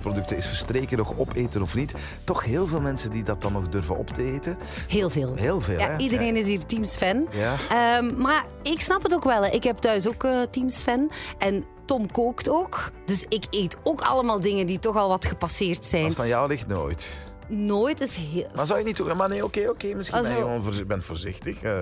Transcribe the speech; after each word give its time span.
producten 0.00 0.36
is 0.36 0.46
verstreken 0.46 0.96
nog 0.98 1.18
opeten 1.18 1.62
of 1.62 1.74
niet. 1.74 1.94
Toch 2.24 2.44
heel 2.44 2.66
veel 2.66 2.80
mensen 2.80 3.10
die 3.10 3.22
dat 3.22 3.42
dan 3.42 3.52
nog 3.52 3.68
durven 3.68 3.96
op 3.96 4.10
te 4.10 4.32
eten. 4.32 4.58
Heel 4.88 5.10
veel. 5.10 5.34
Heel 5.34 5.60
veel, 5.60 5.78
Ja, 5.78 5.88
hè? 5.90 5.96
iedereen 5.98 6.36
is 6.36 6.46
hier 6.46 6.66
Teams 6.66 6.96
fan. 6.96 7.26
Ja. 7.30 7.54
Ehm, 7.70 8.20
maar 8.20 8.44
ik 8.62 8.80
snap 8.80 9.02
het 9.02 9.14
ook 9.14 9.24
wel. 9.24 9.42
hè. 9.44 9.50
Ik 9.50 9.62
heb 9.64 9.76
thuis 9.76 10.08
ook 10.08 10.24
eh, 10.24 10.42
Teams 10.50 10.82
fan. 10.82 11.10
En 11.38 11.64
Tom 11.84 12.10
kookt 12.10 12.48
ook. 12.48 12.90
Dus 13.04 13.24
ik 13.28 13.44
eet 13.50 13.76
ook 13.82 14.00
allemaal 14.00 14.40
dingen 14.40 14.66
die 14.66 14.78
toch 14.78 14.96
al 14.96 15.08
wat 15.08 15.26
gepasseerd 15.26 15.86
zijn. 15.86 16.04
Als 16.04 16.12
het 16.12 16.22
aan 16.22 16.28
jou 16.28 16.48
ligt, 16.48 16.66
nooit. 16.66 17.34
Nooit 17.48 18.00
is 18.00 18.16
heel... 18.16 18.46
Maar 18.54 18.66
zou 18.66 18.78
je 18.78 18.84
niet 18.84 18.96
doen? 18.96 19.16
Maar 19.16 19.28
nee, 19.28 19.44
oké, 19.44 19.68
oké. 19.68 19.94
Misschien 19.94 20.22
ben 20.22 20.30
je 20.30 20.36
gewoon 20.36 20.62
bent 20.86 21.04
voorzichtig. 21.04 21.62
eh, 21.62 21.72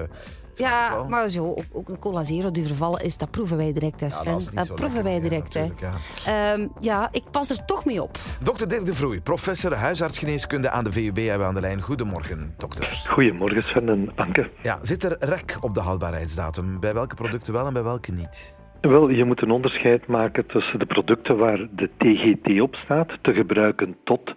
Ja, 0.54 0.90
wel. 0.94 1.08
maar 1.08 1.28
zo, 1.28 1.44
ook, 1.44 1.64
ook 1.72 1.88
een 1.88 1.98
cola 1.98 2.22
zero 2.22 2.50
die 2.50 2.66
vervallen 2.66 3.00
is, 3.04 3.16
dat 3.16 3.30
proeven 3.30 3.56
wij 3.56 3.72
direct, 3.72 4.00
hè 4.00 4.06
Ja, 4.06 4.12
Sven. 4.12 4.32
dat 4.32 4.40
is 4.40 4.46
niet 4.46 4.56
dat 4.56 4.66
zo 4.66 4.74
proeven 4.74 5.02
lekker, 5.02 5.20
wij 5.20 5.28
direct, 5.28 5.54
hè. 5.54 5.68
ja. 5.86 6.52
Ehm, 6.52 6.66
ja, 6.80 7.08
ik 7.12 7.22
pas 7.30 7.50
er 7.50 7.64
toch 7.64 7.84
mee 7.84 8.02
op. 8.02 8.18
Dokter 8.42 8.68
Dirk 8.68 8.84
de 8.86 8.94
Vroei, 8.94 9.20
professor 9.20 9.74
huisartsgeneeskunde 9.74 10.70
aan 10.70 10.84
de 10.84 10.92
VUB 10.92 11.16
hebben 11.16 11.38
we 11.38 11.44
aan 11.44 11.54
de 11.54 11.60
lijn. 11.60 11.82
Goedemorgen, 11.82 12.54
dokter. 12.58 13.02
Goedemorgen 13.08 13.62
Sven 13.62 13.88
en 13.88 14.12
Anke. 14.14 14.50
Ja, 14.62 14.78
zit 14.82 15.04
er 15.04 15.16
rek 15.18 15.56
op 15.60 15.74
de 15.74 15.80
houdbaarheidsdatum? 15.80 16.80
Bij 16.80 16.94
welke 16.94 17.14
producten 17.14 17.52
wel 17.52 17.66
en 17.66 17.72
bij 17.72 17.82
welke 17.82 18.12
niet? 18.12 18.54
Wel, 18.80 19.08
je 19.08 19.24
moet 19.24 19.42
een 19.42 19.50
onderscheid 19.50 20.06
maken 20.06 20.46
tussen 20.46 20.78
de 20.78 20.86
producten 20.86 21.36
waar 21.36 21.68
de 21.70 21.90
TGT 21.98 22.60
op 22.60 22.74
staat, 22.74 23.08
te 23.20 23.32
gebruiken 23.32 23.96
tot 24.04 24.34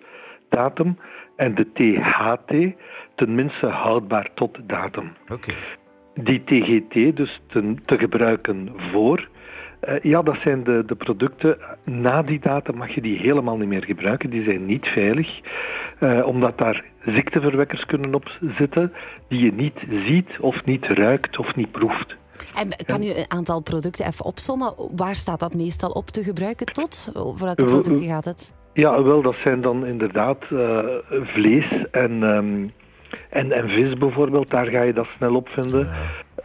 datum, 0.50 0.98
en 1.36 1.56
de 1.56 1.72
THT, 1.74 2.76
tenminste 3.16 3.66
houdbaar 3.66 4.30
tot 4.34 4.58
datum. 4.64 5.12
Oké. 5.30 5.54
Die 6.14 6.44
TGT, 6.44 7.16
dus 7.18 7.42
te, 7.48 7.76
te 7.86 7.98
gebruiken 7.98 8.70
voor, 8.92 9.28
eh, 9.80 9.96
ja, 10.02 10.22
dat 10.22 10.36
zijn 10.44 10.64
de, 10.64 10.84
de 10.86 10.96
producten. 10.96 11.58
Na 11.84 12.22
die 12.22 12.40
datum 12.40 12.76
mag 12.78 12.96
je 12.96 13.02
die 13.02 13.18
helemaal 13.18 13.58
niet 13.58 13.68
meer 13.68 13.84
gebruiken. 13.84 14.30
Die 14.30 14.44
zijn 14.44 14.66
niet 14.66 14.88
veilig, 14.88 15.40
eh, 16.00 16.26
omdat 16.28 16.58
daar 16.58 16.84
ziekteverwekkers 17.06 17.86
kunnen 17.86 18.16
op 18.16 18.38
zitten 18.58 18.94
die 19.28 19.40
je 19.46 19.54
niet 19.54 19.80
ziet 20.06 20.30
of 20.40 20.66
niet 20.66 20.86
ruikt 20.86 21.38
of 21.38 21.56
niet 21.56 21.72
proeft. 21.72 22.16
En 22.56 22.86
kan 22.86 23.04
u 23.04 23.10
een 23.10 23.26
aantal 23.28 23.62
producten 23.62 24.06
even 24.06 24.26
opsommen? 24.26 24.74
Waar 24.96 25.16
staat 25.16 25.40
dat 25.40 25.54
meestal 25.54 25.90
op 25.90 26.10
te 26.10 26.24
gebruiken 26.24 26.66
tot? 26.66 27.12
Over 27.14 27.46
welke 27.46 27.64
Eh, 27.64 27.70
producten 27.70 28.06
gaat 28.08 28.26
het? 28.26 28.52
Ja, 28.78 29.04
wel, 29.04 29.22
dat 29.22 29.36
zijn 29.44 29.62
dan 29.62 29.86
inderdaad 29.86 30.44
eh, 30.52 30.80
vlees 31.10 31.66
en, 31.92 32.24
ehm, 32.24 32.68
en, 33.30 33.52
en 33.52 33.70
vis 33.70 33.94
bijvoorbeeld. 33.94 34.50
Daar 34.50 34.66
ga 34.66 34.82
je 34.82 34.94
dat 34.94 35.08
snel 35.18 35.36
op 35.36 35.50
vinden. 35.50 35.88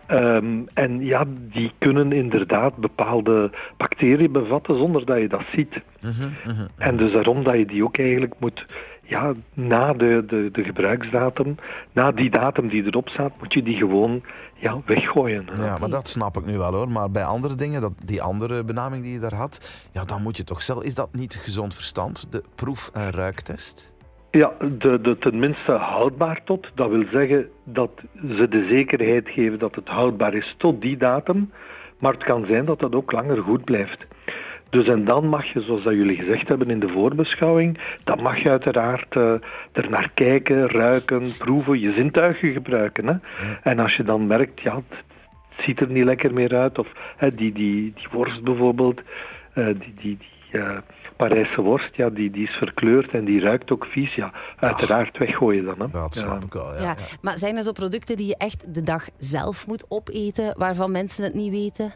Ehm, 0.06 0.60
en 0.74 1.04
ja, 1.04 1.24
die 1.28 1.72
kunnen 1.78 2.12
inderdaad 2.12 2.76
bepaalde 2.76 3.50
bacteriën 3.76 4.32
bevatten 4.32 4.78
zonder 4.78 5.04
dat 5.04 5.18
je 5.18 5.28
dat 5.28 5.44
ziet. 5.54 5.80
Mhm, 6.00 6.28
mhm. 6.46 6.66
En 6.76 6.96
dus 6.96 7.12
daarom 7.12 7.44
dat 7.44 7.56
je 7.56 7.66
die 7.66 7.84
ook 7.84 7.98
eigenlijk 7.98 8.34
moet, 8.38 8.66
ja, 9.02 9.32
na 9.54 9.92
de, 9.92 10.24
de, 10.26 10.48
de 10.52 10.64
gebruiksdatum, 10.64 11.56
na 11.92 12.12
die 12.12 12.30
datum 12.30 12.68
die 12.68 12.84
erop 12.84 13.08
staat, 13.08 13.32
moet 13.38 13.52
je 13.52 13.62
die 13.62 13.76
gewoon 13.76 14.22
ja, 14.54 14.80
weggooien. 14.84 15.46
Ja, 15.56 15.76
maar 15.80 15.90
dat 15.90 16.08
snap 16.08 16.36
ik 16.36 16.44
nu 16.44 16.58
wel 16.58 16.74
hoor. 16.74 16.88
Maar 16.88 17.10
bij 17.10 17.24
andere 17.24 17.54
dingen, 17.54 17.80
dat, 17.80 17.92
die 18.04 18.22
andere 18.22 18.64
benaming 18.64 19.02
die 19.02 19.12
je 19.12 19.18
daar 19.18 19.34
had, 19.34 19.86
ja, 19.92 20.04
dan 20.04 20.22
moet 20.22 20.36
je 20.36 20.44
toch 20.44 20.62
zelf. 20.62 20.82
Is 20.82 20.94
dat 20.94 21.08
niet 21.12 21.34
gezond 21.34 21.74
verstand? 21.74 22.32
De 22.32 22.42
proef- 22.54 22.90
en 22.92 23.10
ruiktest? 23.10 23.94
Ja, 24.30 24.52
de, 24.78 25.00
de 25.00 25.18
tenminste 25.18 25.72
houdbaar 25.72 26.40
tot. 26.44 26.70
Dat 26.74 26.90
wil 26.90 27.04
zeggen 27.12 27.48
dat 27.64 27.90
ze 28.36 28.48
de 28.48 28.66
zekerheid 28.68 29.28
geven 29.28 29.58
dat 29.58 29.74
het 29.74 29.88
houdbaar 29.88 30.34
is 30.34 30.54
tot 30.58 30.80
die 30.80 30.96
datum. 30.96 31.50
Maar 31.98 32.12
het 32.12 32.24
kan 32.24 32.46
zijn 32.46 32.64
dat 32.64 32.80
dat 32.80 32.94
ook 32.94 33.12
langer 33.12 33.42
goed 33.42 33.64
blijft. 33.64 34.06
Dus 34.72 34.86
en 34.86 35.04
dan 35.04 35.26
mag 35.28 35.44
je, 35.52 35.60
zoals 35.60 35.82
dat 35.82 35.92
jullie 35.92 36.16
gezegd 36.16 36.48
hebben 36.48 36.70
in 36.70 36.80
de 36.80 36.88
voorbeschouwing, 36.88 37.78
dan 38.04 38.22
mag 38.22 38.42
je 38.42 38.50
uiteraard 38.50 39.16
eh 39.16 39.32
er 39.72 39.90
naar 39.90 40.10
kijken, 40.14 40.68
ruiken, 40.68 41.36
proeven, 41.38 41.80
je 41.80 41.92
zintuigen 41.92 42.52
gebruiken. 42.52 43.06
Hè? 43.06 43.14
En 43.62 43.78
als 43.78 43.96
je 43.96 44.02
dan 44.02 44.26
merkt, 44.26 44.60
ja, 44.60 44.74
het 44.76 45.64
ziet 45.64 45.80
er 45.80 45.90
niet 45.90 46.04
lekker 46.04 46.32
meer 46.32 46.54
uit, 46.56 46.78
of 46.78 46.88
hè, 47.16 47.34
die, 47.34 47.52
die, 47.52 47.92
die 47.94 48.06
worst 48.10 48.42
bijvoorbeeld, 48.42 49.00
eh, 49.54 49.66
die, 49.66 49.94
die, 50.00 50.18
die 50.50 50.60
eh, 50.60 50.76
Parijse 51.16 51.62
worst, 51.62 51.96
ja, 51.96 52.10
die, 52.10 52.30
die 52.30 52.48
is 52.48 52.54
verkleurd 52.56 53.10
en 53.10 53.24
die 53.24 53.40
ruikt 53.40 53.70
ook 53.72 53.86
vies, 53.86 54.14
ja, 54.14 54.32
uiteraard 54.56 55.18
weggooien 55.18 55.64
dan. 55.64 55.80
Hè. 55.80 55.86
Dat 55.92 56.14
snap 56.14 56.40
Ja. 56.40 56.46
ik 56.46 56.52
wel. 56.52 56.72
Ja, 56.74 56.80
Ja, 56.80 56.82
ja. 56.82 56.96
Maar 57.20 57.38
zijn 57.38 57.56
er 57.56 57.62
zo 57.62 57.72
producten 57.72 58.16
die 58.16 58.26
je 58.26 58.36
echt 58.36 58.74
de 58.74 58.82
dag 58.82 59.08
zelf 59.16 59.66
moet 59.66 59.86
opeten, 59.88 60.54
waarvan 60.58 60.90
mensen 60.90 61.24
het 61.24 61.34
niet 61.34 61.50
weten? 61.52 61.92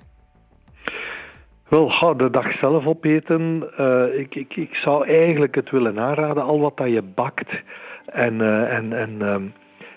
Wel, 1.69 1.89
ga 1.89 2.15
de 2.15 2.31
dag 2.31 2.53
zelf 2.53 2.87
opeten. 2.87 3.69
Eh, 3.77 4.19
ik, 4.19 4.35
ik, 4.35 4.57
ik 4.57 4.75
zou 4.75 5.07
eigenlijk 5.09 5.55
het 5.55 5.71
willen 5.71 6.01
aanraden, 6.01 6.43
al 6.43 6.61
wat 6.61 6.77
dat 6.77 6.91
je 6.91 7.03
bakt 7.03 7.63
en, 8.07 8.41
eh, 8.41 8.77
en, 8.77 8.93
en, 8.93 9.17
ehm, 9.21 9.43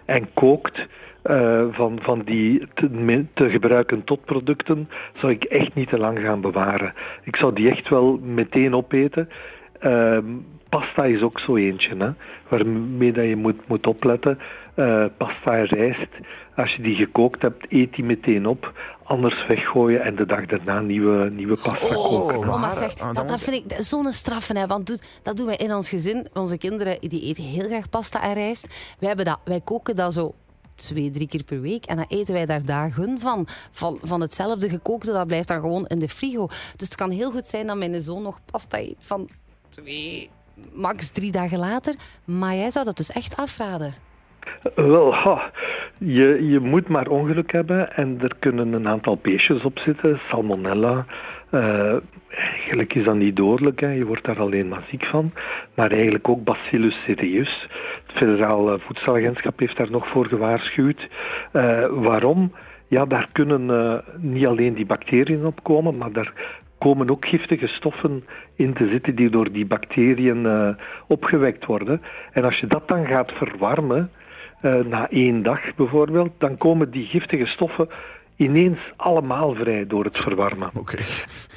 en 0.05 0.33
kookt, 0.33 0.87
eh, 1.21 1.65
van, 1.71 1.99
van 2.01 2.21
die 2.25 2.67
te, 2.73 3.25
te 3.33 3.49
gebruiken 3.49 4.03
tot 4.03 4.25
producten, 4.25 4.89
zou 5.13 5.31
ik 5.31 5.43
echt 5.43 5.73
niet 5.73 5.89
te 5.89 5.97
lang 5.97 6.19
gaan 6.19 6.41
bewaren. 6.41 6.93
Ik 7.23 7.35
zou 7.35 7.53
die 7.53 7.69
echt 7.69 7.89
wel 7.89 8.19
meteen 8.23 8.75
opeten. 8.75 9.29
Ehm, 9.79 10.25
pasta 10.69 11.03
is 11.05 11.21
ook 11.21 11.39
zo 11.39 11.55
eentje, 11.55 11.95
hè, 11.97 12.09
waarmee 12.47 13.11
dat 13.11 13.25
je 13.25 13.35
moet, 13.35 13.67
moet 13.67 13.87
opletten. 13.87 14.39
Eh, 14.73 15.05
pasta 15.17 15.57
en 15.57 15.65
rijst, 15.65 16.07
als 16.55 16.75
je 16.75 16.81
die 16.81 16.95
gekookt 16.95 17.41
hebt, 17.41 17.65
eet 17.69 17.95
die 17.95 18.03
meteen 18.05 18.45
op. 18.47 18.73
Anders 19.03 19.47
weggooien 19.47 20.01
en 20.01 20.15
de 20.15 20.25
dag 20.25 20.45
daarna 20.45 20.79
nieuwe, 20.79 21.29
nieuwe 21.29 21.55
pasta 21.55 21.95
koken. 21.95 22.35
Oh, 22.35 22.37
Oh, 22.37 22.45
maar 22.47 22.59
maar, 22.59 22.73
zeg, 22.73 22.99
ah, 22.99 23.27
dat, 23.27 23.41
vind 23.41 23.71
ik 23.71 23.81
zo'n 23.81 24.11
straffen. 24.11 24.57
Hè, 24.57 24.67
want 24.67 24.87
doet- 24.87 25.19
dat 25.23 25.37
doen 25.37 25.45
wij 25.45 25.55
in 25.55 25.73
ons 25.73 25.89
gezin. 25.89 26.27
Onze 26.33 26.57
kinderen 26.57 26.99
die 27.09 27.21
eten 27.21 27.43
heel 27.43 27.67
graag 27.67 27.89
pasta 27.89 28.21
en 28.23 28.33
rijst. 28.33 28.95
Wij, 28.99 29.07
hebben 29.07 29.25
dat, 29.25 29.39
wij 29.43 29.61
koken 29.61 29.95
dat 29.95 30.13
zo 30.13 30.33
twee, 30.75 31.09
drie 31.09 31.27
keer 31.27 31.43
per 31.43 31.61
week. 31.61 31.85
En 31.85 31.95
dan 31.95 32.05
eten 32.07 32.33
wij 32.33 32.45
daar 32.45 32.65
dagen 32.65 33.19
van. 33.19 33.47
Van, 33.71 33.99
van 34.01 34.21
hetzelfde 34.21 34.69
gekookte, 34.69 35.11
dat 35.11 35.27
blijft 35.27 35.47
dan 35.47 35.59
gewoon 35.59 35.85
in 35.87 35.99
de 35.99 36.09
frigo. 36.09 36.47
Dus 36.47 36.87
het 36.87 36.95
kan 36.95 37.09
heel 37.09 37.31
goed 37.31 37.47
zijn 37.47 37.67
dat 37.67 37.77
mijn 37.77 38.01
zoon 38.01 38.21
nog 38.21 38.39
pasta 38.51 38.77
eet 38.79 38.95
van 38.99 39.29
max 40.73 41.09
drie 41.09 41.31
dagen 41.31 41.59
later. 41.59 41.95
Maar 42.25 42.55
jij 42.55 42.71
zou 42.71 42.85
dat 42.85 42.97
dus 42.97 43.11
echt 43.11 43.35
afraden. 43.35 43.93
Wel, 44.75 45.15
je, 45.97 46.47
je 46.49 46.59
moet 46.59 46.87
maar 46.87 47.07
ongeluk 47.07 47.51
hebben 47.51 47.95
en 47.95 48.17
er 48.21 48.35
kunnen 48.39 48.73
een 48.73 48.87
aantal 48.87 49.19
beestjes 49.21 49.63
op 49.63 49.79
zitten. 49.79 50.19
Salmonella, 50.29 51.05
eh, 51.49 51.95
eigenlijk 52.29 52.93
is 52.93 53.03
dat 53.03 53.15
niet 53.15 53.35
dodelijk, 53.35 53.79
hè. 53.79 53.91
je 53.91 54.05
wordt 54.05 54.25
daar 54.25 54.39
alleen 54.39 54.67
maar 54.67 54.83
ziek 54.89 55.05
van. 55.05 55.31
Maar 55.73 55.91
eigenlijk 55.91 56.29
ook 56.29 56.43
Bacillus 56.43 57.03
cereus. 57.05 57.67
Het 58.05 58.17
Federaal 58.17 58.79
Voedselagentschap 58.79 59.59
heeft 59.59 59.77
daar 59.77 59.91
nog 59.91 60.07
voor 60.07 60.25
gewaarschuwd. 60.25 61.07
Eh, 61.51 61.85
waarom? 61.89 62.51
Ja, 62.87 63.05
daar 63.05 63.29
kunnen 63.31 63.69
eh, 63.69 63.97
niet 64.17 64.45
alleen 64.45 64.73
die 64.73 64.85
bacteriën 64.85 65.45
op 65.45 65.63
komen, 65.63 65.97
maar 65.97 66.11
daar 66.11 66.33
komen 66.79 67.09
ook 67.09 67.25
giftige 67.25 67.67
stoffen 67.67 68.23
in 68.55 68.73
te 68.73 68.87
zitten 68.87 69.15
die 69.15 69.29
door 69.29 69.51
die 69.51 69.65
bacteriën 69.65 70.45
eh, 70.45 70.69
opgewekt 71.07 71.65
worden. 71.65 72.01
En 72.31 72.43
als 72.43 72.59
je 72.59 72.67
dat 72.67 72.87
dan 72.87 73.05
gaat 73.05 73.31
verwarmen, 73.31 74.11
eh, 74.61 74.75
na 74.75 75.09
één 75.09 75.43
dag 75.43 75.75
bijvoorbeeld, 75.75 76.31
dan 76.37 76.57
komen 76.57 76.91
die 76.91 77.05
giftige 77.05 77.45
stoffen 77.45 77.89
ineens 78.35 78.79
allemaal 78.95 79.53
vrij 79.53 79.87
door 79.87 80.03
het 80.03 80.17
verwarmen. 80.17 80.69
Oké. 80.73 80.97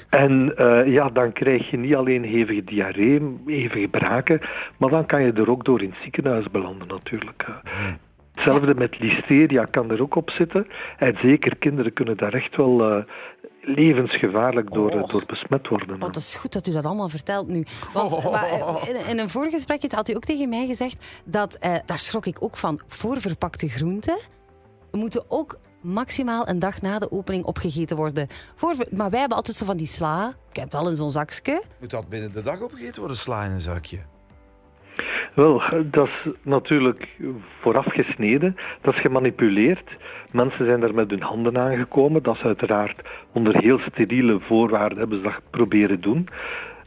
En 0.08 0.56
eh, 0.56 0.86
ja, 0.86 1.08
dan 1.08 1.32
krijg 1.32 1.70
je 1.70 1.76
niet 1.76 1.94
alleen 1.94 2.24
hevige 2.24 2.64
diarree, 2.64 3.36
hevige 3.46 3.88
braken, 3.88 4.40
maar 4.76 4.90
dan 4.90 5.06
kan 5.06 5.22
je 5.22 5.32
er 5.32 5.50
ook 5.50 5.64
door 5.64 5.82
in 5.82 5.90
het 5.90 5.98
ziekenhuis 6.02 6.50
belanden 6.50 6.88
natuurlijk. 6.88 7.44
eh. 7.48 7.86
Hetzelfde 8.34 8.74
met 8.74 8.98
listeria 8.98 9.64
kan 9.64 9.90
er 9.90 10.02
ook 10.02 10.14
op 10.14 10.30
zitten. 10.30 10.66
En 10.98 11.16
zeker 11.22 11.56
kinderen 11.56 11.92
kunnen 11.92 12.16
daar 12.16 12.32
echt 12.34 12.56
wel 12.56 12.82
eh, 12.90 13.04
levensgevaarlijk 13.62 14.72
door, 14.72 14.90
Oh. 14.90 15.08
door 15.08 15.24
besmet 15.26 15.68
worden. 15.68 15.88
Want 15.98 16.14
het 16.14 16.24
is 16.24 16.34
goed 16.36 16.52
dat 16.52 16.66
u 16.66 16.72
dat 16.72 16.84
allemaal 16.84 17.08
vertelt 17.08 17.48
nu. 17.48 17.64
Want 17.92 18.24
maar, 18.30 18.44
eh, 18.44 18.88
in, 18.88 19.06
in 19.08 19.18
een 19.18 19.30
voorgesprekje 19.30 19.88
had 19.94 20.08
u 20.08 20.14
ook 20.14 20.24
tegen 20.24 20.48
mij 20.48 20.66
gezegd 20.66 21.06
dat, 21.24 21.54
eh, 21.54 21.74
daar 21.86 21.98
schrok 21.98 22.26
ik 22.26 22.36
ook 22.42 22.56
van, 22.56 22.80
voorverpakte 22.86 23.68
groenten 23.68 24.18
moeten 24.90 25.24
ook 25.30 25.58
maximaal 25.80 26.48
een 26.48 26.58
dag 26.58 26.80
na 26.82 26.98
de 26.98 27.10
opening 27.12 27.44
opgegeten 27.44 27.96
worden. 27.96 28.26
Voorver- 28.54 28.86
maar 28.90 29.10
wij 29.10 29.18
hebben 29.20 29.36
altijd 29.36 29.56
zo 29.56 29.64
van 29.64 29.76
die 29.76 29.86
sla, 29.86 30.28
ik 30.50 30.56
heb 30.56 30.64
het 30.64 30.72
wel 30.72 30.90
in 30.90 30.96
zo'n 30.96 31.10
zakje. 31.10 31.62
Moet 31.80 31.90
dat 31.90 32.08
binnen 32.08 32.32
de 32.32 32.42
dag 32.42 32.60
opgegeten 32.60 32.98
worden, 33.00 33.16
sla 33.18 33.44
in 33.44 33.50
een 33.50 33.60
zakje? 33.60 33.98
Wel, 35.34 35.62
dat 35.84 36.06
is 36.06 36.32
natuurlijk 36.42 37.08
vooraf 37.60 37.86
gesneden, 37.86 38.56
dat 38.80 38.94
is 38.94 39.00
gemanipuleerd. 39.00 39.96
Mensen 40.32 40.66
zijn 40.66 40.80
daar 40.80 40.94
met 40.94 41.10
hun 41.10 41.22
handen 41.22 41.58
aangekomen. 41.58 42.22
Dat 42.22 42.34
is 42.34 42.42
uiteraard 42.42 43.00
onder 43.32 43.56
heel 43.56 43.78
steriele 43.78 44.40
voorwaarden 44.40 44.98
hebben 44.98 45.16
ze 45.16 45.22
dat 45.22 45.40
proberen 45.50 46.00
doen. 46.00 46.28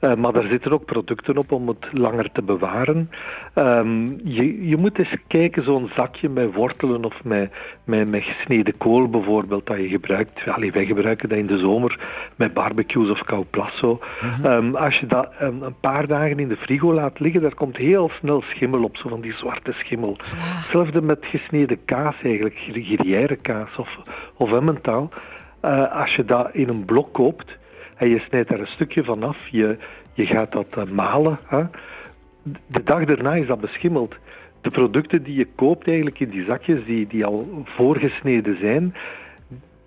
Uh, 0.05 0.15
maar 0.15 0.33
daar 0.33 0.47
zitten 0.47 0.71
ook 0.71 0.85
producten 0.85 1.37
op 1.37 1.51
om 1.51 1.67
het 1.67 1.87
langer 1.91 2.31
te 2.31 2.41
bewaren. 2.41 3.09
Um, 3.55 4.19
je, 4.23 4.67
je 4.67 4.77
moet 4.77 4.97
eens 4.97 5.15
kijken, 5.27 5.63
zo'n 5.63 5.89
zakje 5.95 6.29
met 6.29 6.53
wortelen 6.53 7.05
of 7.05 7.23
met, 7.23 7.51
met, 7.83 8.09
met 8.09 8.23
gesneden 8.23 8.77
kool 8.77 9.09
bijvoorbeeld, 9.09 9.67
dat 9.67 9.77
je 9.77 9.87
gebruikt. 9.87 10.47
Allee, 10.47 10.71
wij 10.71 10.85
gebruiken 10.85 11.29
dat 11.29 11.37
in 11.37 11.47
de 11.47 11.57
zomer 11.57 11.99
met 12.35 12.53
barbecues 12.53 13.09
of 13.09 13.23
cauplasso. 13.23 13.99
Mm 14.21 14.45
um, 14.45 14.75
als 14.75 14.99
je 14.99 15.05
dat 15.05 15.29
um, 15.41 15.63
een 15.63 15.79
paar 15.79 16.07
dagen 16.07 16.39
in 16.39 16.47
de 16.47 16.57
frigo 16.57 16.93
laat 16.93 17.19
liggen, 17.19 17.41
daar 17.41 17.55
komt 17.55 17.77
heel 17.77 18.09
snel 18.19 18.41
schimmel 18.41 18.83
op, 18.83 18.97
zo 18.97 19.09
van 19.09 19.21
die 19.21 19.33
zwarte 19.33 19.71
schimmel. 19.71 20.17
Hetzelfde 20.35 21.01
met 21.01 21.25
gesneden 21.25 21.85
kaas 21.85 22.15
eigenlijk, 22.23 22.55
gruyère 22.57 23.35
kaas 23.35 23.75
of, 23.77 23.97
of 24.37 24.51
emmentaal. 24.51 25.09
Uh, 25.65 25.99
als 25.99 26.15
je 26.15 26.25
dat 26.25 26.49
in 26.53 26.69
een 26.69 26.85
blok 26.85 27.13
koopt 27.13 27.57
en 27.95 28.09
je 28.09 28.19
snijdt 28.19 28.49
daar 28.49 28.59
een 28.59 28.67
stukje 28.67 29.03
van 29.03 29.23
af, 29.23 29.47
je, 29.47 29.77
je 30.13 30.25
gaat 30.25 30.51
dat 30.51 30.75
uh, 30.77 30.83
malen. 30.83 31.39
Hè? 31.45 31.63
De 32.67 32.83
dag 32.83 33.05
daarna 33.05 33.33
is 33.35 33.47
dat 33.47 33.61
beschimmeld. 33.61 34.15
De 34.61 34.69
producten 34.69 35.23
die 35.23 35.35
je 35.35 35.47
koopt 35.55 35.87
eigenlijk 35.87 36.19
in 36.19 36.29
die 36.29 36.45
zakjes, 36.45 36.85
die, 36.85 37.07
die 37.07 37.25
al 37.25 37.63
voorgesneden 37.63 38.57
zijn, 38.59 38.95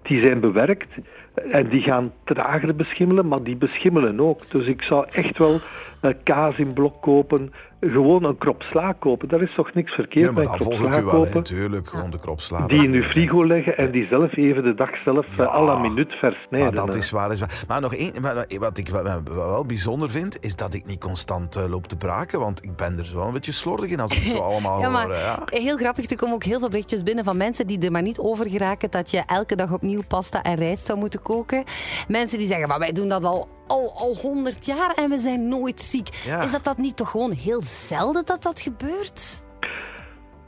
die 0.02 0.20
zijn 0.20 0.40
bewerkt 0.40 0.88
en 1.34 1.68
die 1.68 1.82
gaan 1.82 2.12
trager 2.24 2.74
beschimmelen, 2.74 3.28
maar 3.28 3.42
die 3.42 3.56
beschimmelen 3.56 4.20
ook. 4.20 4.50
Dus 4.50 4.66
ik 4.66 4.82
zou 4.82 5.06
echt 5.12 5.38
wel 5.38 5.60
uh, 6.02 6.10
kaas 6.22 6.56
in 6.56 6.72
blok 6.72 7.02
kopen, 7.02 7.52
gewoon 7.80 8.24
een 8.24 8.38
krop 8.38 8.62
sla 8.62 8.92
kopen. 8.92 9.28
Daar 9.28 9.42
is 9.42 9.54
toch 9.54 9.74
niks 9.74 9.92
verkeerd 9.92 10.26
ja, 10.26 10.32
maar 10.32 10.44
met 10.44 10.56
krop 10.56 10.72
sla 10.72 11.00
kopen. 11.00 11.34
natuurlijk, 11.34 11.88
gewoon 11.88 12.10
de 12.10 12.20
krop 12.20 12.40
sla. 12.40 12.66
Die 12.66 12.84
in 12.84 12.92
uw 12.92 13.02
frigo 13.02 13.46
leggen 13.46 13.76
en 13.76 13.90
die 13.90 14.06
zelf 14.10 14.36
even 14.36 14.62
de 14.62 14.74
dag 14.74 14.90
zelf 15.04 15.26
ja, 15.36 15.44
à 15.44 15.62
la 15.62 15.78
minuut 15.78 16.12
versnijden. 16.12 16.74
Maar 16.74 16.86
dat 16.86 16.94
is 16.94 17.10
waar, 17.10 17.32
is 17.32 17.40
waar. 17.40 17.64
Maar 17.68 17.80
nog 17.80 17.94
één, 17.94 18.12
maar 18.20 18.46
wat 18.58 18.78
ik 18.78 18.88
wel 18.88 19.64
bijzonder 19.66 20.10
vind, 20.10 20.38
is 20.40 20.56
dat 20.56 20.74
ik 20.74 20.86
niet 20.86 21.00
constant 21.00 21.56
uh, 21.56 21.68
loop 21.68 21.86
te 21.86 21.96
braken, 21.96 22.40
want 22.40 22.64
ik 22.64 22.76
ben 22.76 22.98
er 22.98 23.10
wel 23.14 23.26
een 23.26 23.32
beetje 23.32 23.52
slordig 23.52 23.90
in 23.90 24.00
als 24.00 24.16
ik 24.16 24.22
zo 24.22 24.38
allemaal 24.48 24.80
ja, 24.80 24.88
maar 24.88 25.06
hoor. 25.06 25.14
Ja. 25.14 25.42
Heel 25.44 25.76
grappig, 25.76 26.10
er 26.10 26.16
komen 26.16 26.34
ook 26.34 26.44
heel 26.44 26.58
veel 26.58 26.68
berichtjes 26.68 27.02
binnen 27.02 27.24
van 27.24 27.36
mensen 27.36 27.66
die 27.66 27.80
er 27.80 27.90
maar 27.90 28.02
niet 28.02 28.18
over 28.18 28.48
geraken 28.48 28.90
dat 28.90 29.10
je 29.10 29.22
elke 29.26 29.56
dag 29.56 29.72
opnieuw 29.72 30.02
pasta 30.08 30.42
en 30.42 30.54
rijst 30.54 30.86
zou 30.86 30.98
moeten 30.98 31.22
koken. 31.22 31.64
Mensen 32.08 32.38
die 32.38 32.46
zeggen, 32.46 32.68
maar 32.68 32.78
wij 32.78 32.92
doen 32.92 33.08
dat 33.08 33.24
al 33.24 33.48
al, 33.68 33.92
al 33.96 34.14
100 34.14 34.66
jaar 34.66 34.94
en 34.94 35.10
we 35.10 35.18
zijn 35.18 35.48
nooit 35.48 35.80
ziek. 35.80 36.08
Ja. 36.26 36.42
Is 36.42 36.50
dat, 36.50 36.64
dat 36.64 36.78
niet 36.78 36.96
toch 36.96 37.10
gewoon 37.10 37.32
heel 37.32 37.60
zelden 37.60 38.26
dat 38.26 38.42
dat 38.42 38.60
gebeurt? 38.60 39.42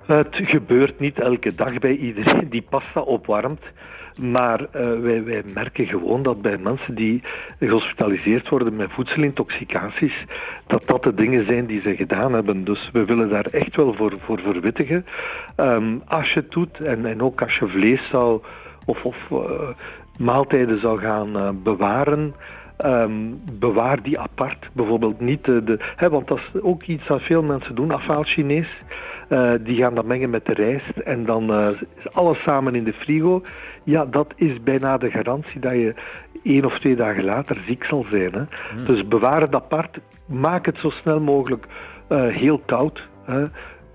Het 0.06 0.28
gebeurt 0.32 1.00
niet 1.00 1.20
elke 1.20 1.54
dag 1.54 1.78
bij 1.78 1.96
iedereen 1.96 2.48
die 2.48 2.62
pasta 2.62 3.00
opwarmt. 3.00 3.60
Maar 4.18 4.60
uh, 4.60 4.66
wij, 5.00 5.24
wij, 5.24 5.42
merken 5.54 5.86
gewoon 5.86 6.22
dat 6.22 6.42
bij 6.42 6.58
mensen 6.58 6.94
die 6.94 7.22
gehospitaliseerd 7.58 8.48
worden 8.48 8.76
met 8.76 8.92
voedselintoxicaties, 8.92 10.24
dat 10.66 10.82
dat 10.86 11.02
de 11.02 11.14
dingen 11.14 11.46
zijn 11.46 11.66
die 11.66 11.80
ze 11.80 11.96
gedaan 11.96 12.32
hebben. 12.32 12.64
Dus 12.64 12.90
we 12.92 13.04
willen 13.04 13.28
daar 13.28 13.44
echt 13.44 13.76
wel 13.76 13.94
voor, 13.94 14.14
voor 14.24 14.40
verwittigen. 14.40 15.06
Um, 15.56 16.02
als 16.06 16.32
je 16.32 16.40
het 16.40 16.50
doet, 16.50 16.80
en, 16.80 17.06
en 17.06 17.22
ook 17.22 17.42
als 17.42 17.58
je 17.58 17.68
vlees 17.68 18.08
zou 18.08 18.40
of, 18.86 19.04
of 19.04 19.16
uh, 19.32 19.38
maaltijden 20.18 20.80
zou 20.80 21.00
gaan 21.00 21.36
uh, 21.36 21.48
bewaren, 21.62 22.34
Um, 22.84 23.40
bewaar 23.58 24.02
die 24.02 24.18
apart. 24.18 24.68
Bijvoorbeeld 24.72 25.20
niet 25.20 25.44
de. 25.44 25.64
de 25.64 25.78
hè, 25.96 26.10
want 26.10 26.28
dat 26.28 26.38
is 26.38 26.60
ook 26.60 26.82
iets 26.82 27.06
dat 27.06 27.22
veel 27.22 27.42
mensen 27.42 27.74
doen, 27.74 27.90
afhaal 27.90 28.22
Chinees. 28.22 28.68
Uh, 29.28 29.52
die 29.60 29.76
gaan 29.76 29.94
dat 29.94 30.04
mengen 30.04 30.30
met 30.30 30.46
de 30.46 30.52
rijst 30.52 30.98
en 31.04 31.24
dan 31.24 31.50
uh, 31.50 31.68
is 31.70 32.12
alles 32.12 32.42
samen 32.42 32.74
in 32.74 32.84
de 32.84 32.92
frigo. 32.92 33.42
Ja, 33.84 34.04
dat 34.04 34.32
is 34.36 34.62
bijna 34.62 34.98
de 34.98 35.10
garantie 35.10 35.60
dat 35.60 35.72
je 35.72 35.94
één 36.42 36.64
of 36.64 36.78
twee 36.78 36.96
dagen 36.96 37.24
later 37.24 37.62
ziek 37.66 37.84
zal 37.84 38.06
zijn. 38.10 38.32
Hè. 38.32 38.40
Mm. 38.40 38.84
Dus 38.86 39.08
bewaar 39.08 39.40
het 39.40 39.54
apart. 39.54 39.98
Maak 40.26 40.66
het 40.66 40.78
zo 40.78 40.90
snel 40.90 41.20
mogelijk 41.20 41.66
uh, 42.08 42.26
heel 42.26 42.58
koud. 42.58 43.08
Hè 43.24 43.46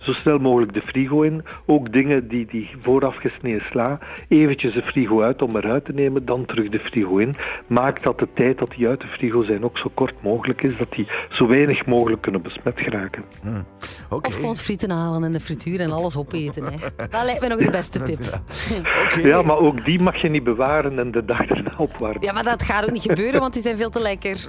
zo 0.06 0.14
snel 0.14 0.38
mogelijk 0.38 0.74
de 0.74 0.82
frigo 0.82 1.22
in. 1.22 1.44
Ook 1.66 1.94
dingen 1.94 2.28
die, 2.28 2.46
die 2.46 2.70
vooraf 2.82 3.16
gesneden 3.16 3.62
sla, 3.72 4.00
eventjes 4.28 4.74
de 4.74 4.82
frigo 4.82 5.22
uit 5.22 5.42
om 5.42 5.56
eruit 5.56 5.86
te 5.86 5.94
nemen, 5.94 6.26
dan 6.26 6.46
terug 6.46 6.70
de 6.70 6.80
frigo 6.80 7.18
in. 7.18 7.36
Maak 7.68 8.04
dat 8.04 8.20
de 8.20 8.28
tijd 8.34 8.58
dat 8.58 8.70
die 8.70 8.88
uit 8.88 9.02
de 9.02 9.08
frigo 9.08 9.44
zijn 9.44 9.64
ook 9.64 9.78
zo 9.78 9.92
kort 9.94 10.14
mogelijk 10.22 10.62
is, 10.62 10.78
dat 10.78 10.92
die 10.92 11.08
zo 11.30 11.48
weinig 11.48 11.86
mogelijk 11.86 12.22
kunnen 12.22 12.42
besmet 12.42 12.80
geraken. 12.80 13.24
Hmm. 13.42 13.66
Okay. 14.10 14.32
Of 14.32 14.36
gewoon 14.36 14.56
frieten 14.56 14.90
halen 14.90 15.24
in 15.24 15.32
de 15.32 15.40
frituur 15.40 15.80
en 15.80 15.92
alles 15.92 16.18
opeten. 16.18 16.64
Hè. 16.64 16.78
Dat 17.10 17.24
lijkt 17.24 17.42
me 17.42 17.48
nog 17.48 17.60
de 17.60 17.72
beste 17.72 18.02
tip. 18.02 18.20
okay. 19.04 19.24
Ja, 19.24 19.42
maar 19.42 19.58
ook 19.58 19.86
die 19.86 20.02
mag 20.02 20.16
je 20.16 20.30
niet 20.30 20.44
bewaren 20.44 21.00
en 21.00 21.12
de 21.12 21.26
dag 21.26 21.46
erna 21.46 21.74
opwarmen. 21.78 22.22
Ja, 22.22 22.34
maar 22.34 22.44
dat 22.44 22.64
gaat 22.64 22.84
ook 22.84 22.92
niet 22.92 23.02
gebeuren, 23.02 23.40
want 23.40 23.54
die 23.54 23.62
zijn 23.62 23.78
veel 23.78 23.90
te 23.90 24.00
lekker. 24.00 24.46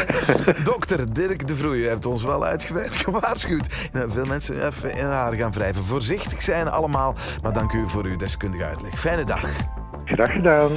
Dokter 0.62 1.14
Dirk 1.14 1.46
de 1.46 1.56
Vroei, 1.56 1.80
u 1.80 1.88
hebt 1.88 2.06
ons 2.06 2.24
wel 2.24 2.44
uitgebreid 2.44 2.96
gewaarschuwd. 3.04 3.66
Veel 3.92 4.24
mensen 4.24 4.72
in 4.96 5.06
haar 5.06 5.32
gaan 5.32 5.52
wrijven. 5.52 5.84
Voorzichtig 5.84 6.42
zijn 6.42 6.68
allemaal, 6.68 7.14
maar 7.42 7.52
dank 7.52 7.72
u 7.72 7.88
voor 7.88 8.04
uw 8.04 8.16
deskundige 8.16 8.64
uitleg. 8.64 8.98
Fijne 8.98 9.24
dag. 9.24 9.50
Graag 10.04 10.32
gedaan. 10.32 10.70